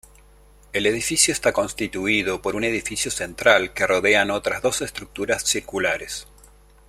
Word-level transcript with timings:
El 0.73 0.87
edificio 0.87 1.31
está 1.31 1.53
constituido 1.53 2.41
por 2.41 2.55
un 2.55 2.63
edificio 2.63 3.11
central 3.11 3.71
que 3.73 3.85
rodean 3.85 4.31
otras 4.31 4.63
dos 4.63 4.81
estructuras 4.81 5.43
circulares. 5.43 6.25